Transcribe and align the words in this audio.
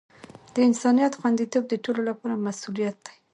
د 0.53 0.55
انسانیت 0.69 1.13
خوندیتوب 1.19 1.63
د 1.69 1.73
ټولو 1.83 2.01
لپاره 2.09 2.43
مسؤولیت 2.47 2.97
دی. 3.05 3.15